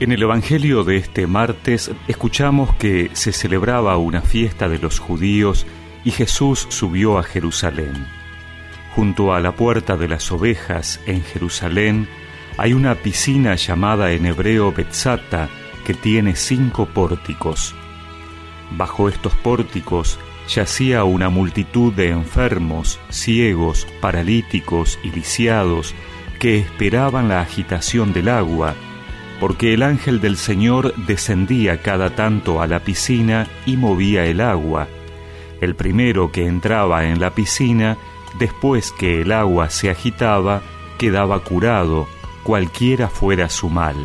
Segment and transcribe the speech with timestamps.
[0.00, 5.66] En el Evangelio de este martes escuchamos que se celebraba una fiesta de los judíos
[6.04, 8.06] y Jesús subió a Jerusalén.
[8.94, 12.08] Junto a la puerta de las ovejas en Jerusalén
[12.58, 15.48] hay una piscina llamada en hebreo Betzata
[15.84, 17.74] que tiene cinco pórticos.
[18.70, 25.92] Bajo estos pórticos yacía una multitud de enfermos, ciegos, paralíticos y lisiados
[26.38, 28.76] que esperaban la agitación del agua
[29.40, 34.88] porque el ángel del Señor descendía cada tanto a la piscina y movía el agua.
[35.60, 37.96] El primero que entraba en la piscina,
[38.38, 40.62] después que el agua se agitaba,
[40.98, 42.08] quedaba curado,
[42.42, 43.96] cualquiera fuera su mal.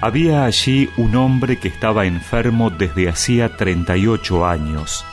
[0.00, 5.04] Había allí un hombre que estaba enfermo desde hacía treinta y ocho años.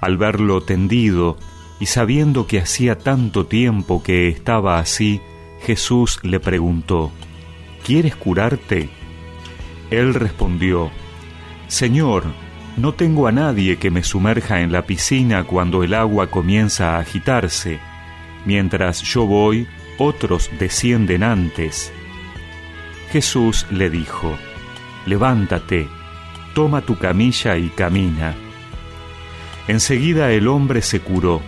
[0.00, 1.36] Al verlo tendido
[1.78, 5.20] y sabiendo que hacía tanto tiempo que estaba así,
[5.60, 7.12] Jesús le preguntó,
[7.88, 8.90] ¿quieres curarte?
[9.90, 10.90] Él respondió,
[11.68, 12.24] Señor,
[12.76, 16.98] no tengo a nadie que me sumerja en la piscina cuando el agua comienza a
[16.98, 17.80] agitarse.
[18.44, 19.66] Mientras yo voy,
[19.96, 21.90] otros descienden antes.
[23.10, 24.36] Jesús le dijo,
[25.06, 25.88] Levántate,
[26.54, 28.34] toma tu camilla y camina.
[29.66, 31.40] Enseguida el hombre se curó,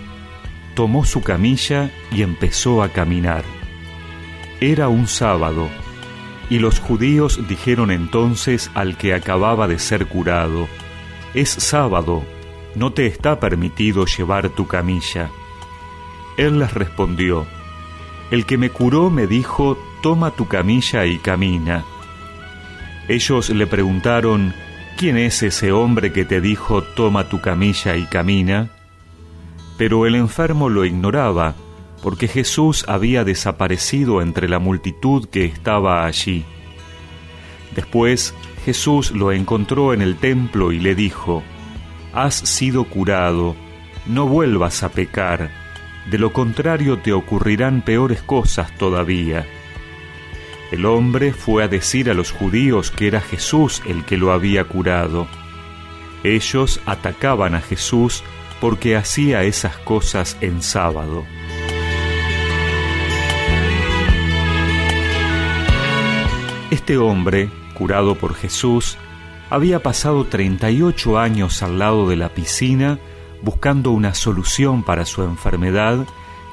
[0.74, 3.44] tomó su camilla y empezó a caminar.
[4.62, 5.68] Era un sábado
[6.50, 10.68] y los judíos dijeron entonces al que acababa de ser curado,
[11.32, 12.24] Es sábado,
[12.74, 15.30] no te está permitido llevar tu camilla.
[16.36, 17.46] Él les respondió,
[18.32, 21.84] El que me curó me dijo, Toma tu camilla y camina.
[23.06, 24.52] Ellos le preguntaron,
[24.96, 28.70] ¿quién es ese hombre que te dijo, Toma tu camilla y camina?
[29.78, 31.54] Pero el enfermo lo ignoraba,
[32.02, 36.44] porque Jesús había desaparecido entre la multitud que estaba allí.
[37.74, 38.34] Después
[38.64, 41.42] Jesús lo encontró en el templo y le dijo,
[42.12, 43.54] Has sido curado,
[44.06, 45.50] no vuelvas a pecar,
[46.10, 49.46] de lo contrario te ocurrirán peores cosas todavía.
[50.72, 54.64] El hombre fue a decir a los judíos que era Jesús el que lo había
[54.64, 55.26] curado.
[56.22, 58.22] Ellos atacaban a Jesús
[58.60, 61.24] porque hacía esas cosas en sábado.
[66.70, 68.96] Este hombre, curado por Jesús,
[69.50, 73.00] había pasado 38 años al lado de la piscina
[73.42, 76.06] buscando una solución para su enfermedad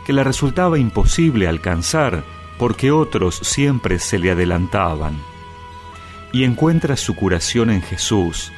[0.07, 2.23] que le resultaba imposible alcanzar
[2.57, 5.19] porque otros siempre se le adelantaban.
[6.33, 8.51] Y encuentra su curación en Jesús,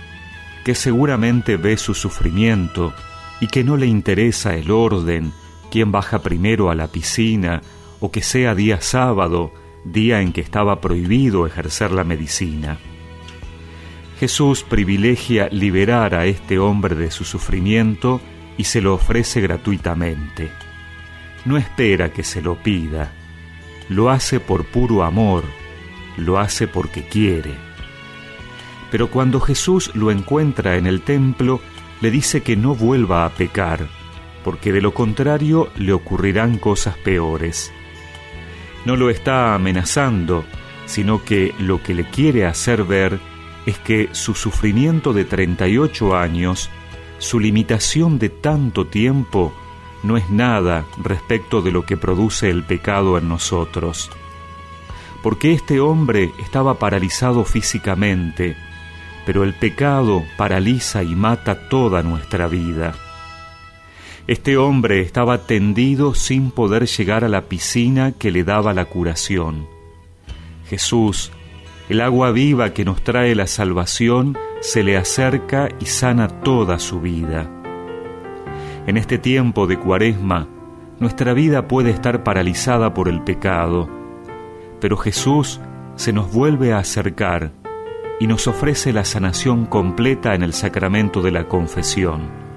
[0.63, 2.93] que seguramente ve su sufrimiento
[3.41, 5.33] y que no le interesa el orden,
[5.71, 7.61] quién baja primero a la piscina
[7.99, 9.51] o que sea día sábado,
[9.83, 12.77] día en que estaba prohibido ejercer la medicina.
[14.19, 18.19] Jesús privilegia liberar a este hombre de su sufrimiento
[18.57, 20.51] y se lo ofrece gratuitamente.
[21.45, 23.13] No espera que se lo pida,
[23.87, 25.43] lo hace por puro amor,
[26.17, 27.53] lo hace porque quiere.
[28.91, 31.61] Pero cuando Jesús lo encuentra en el templo,
[32.01, 33.87] le dice que no vuelva a pecar,
[34.43, 37.71] porque de lo contrario le ocurrirán cosas peores
[38.85, 40.43] no lo está amenazando,
[40.85, 43.19] sino que lo que le quiere hacer ver
[43.65, 46.69] es que su sufrimiento de 38 años,
[47.19, 49.53] su limitación de tanto tiempo,
[50.01, 54.09] no es nada respecto de lo que produce el pecado en nosotros.
[55.21, 58.55] Porque este hombre estaba paralizado físicamente,
[59.25, 62.95] pero el pecado paraliza y mata toda nuestra vida.
[64.29, 69.65] Este hombre estaba tendido sin poder llegar a la piscina que le daba la curación.
[70.67, 71.31] Jesús,
[71.89, 77.01] el agua viva que nos trae la salvación, se le acerca y sana toda su
[77.01, 77.49] vida.
[78.85, 80.47] En este tiempo de cuaresma,
[80.99, 83.89] nuestra vida puede estar paralizada por el pecado,
[84.79, 85.59] pero Jesús
[85.95, 87.51] se nos vuelve a acercar
[88.19, 92.48] y nos ofrece la sanación completa en el sacramento de la confesión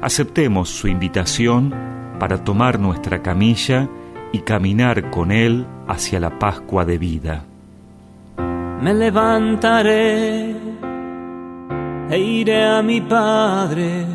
[0.00, 1.74] aceptemos su invitación
[2.18, 3.88] para tomar nuestra camilla
[4.32, 7.44] y caminar con Él hacia la Pascua de vida.
[8.80, 10.54] Me levantaré
[12.10, 14.06] e iré a mi Padre,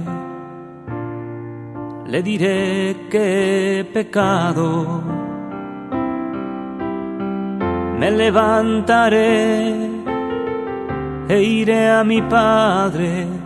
[2.06, 5.02] le diré que he pecado.
[7.98, 9.76] Me levantaré
[11.28, 13.41] e iré a mi Padre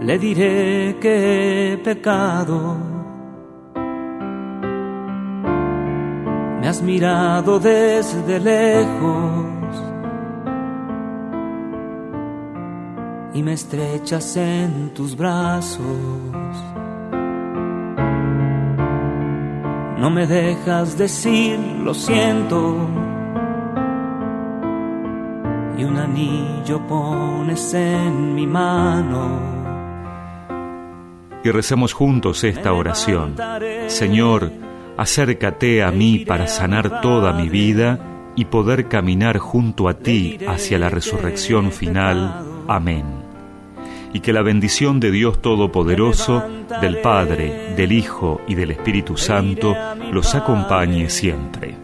[0.00, 2.76] le diré que he pecado.
[6.60, 9.46] Me has mirado desde lejos
[13.34, 15.84] y me estrechas en tus brazos.
[19.98, 22.76] No me dejas decir lo siento.
[25.76, 29.57] Y un anillo pones en mi mano.
[31.48, 33.34] Y recemos juntos esta oración.
[33.86, 34.52] Señor,
[34.98, 37.98] acércate a mí para sanar toda mi vida
[38.36, 42.44] y poder caminar junto a ti hacia la resurrección final.
[42.68, 43.06] Amén.
[44.12, 46.44] Y que la bendición de Dios Todopoderoso,
[46.82, 49.74] del Padre, del Hijo y del Espíritu Santo
[50.12, 51.74] los acompañe siempre.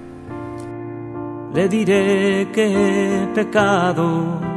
[1.55, 4.54] Le diré que pecado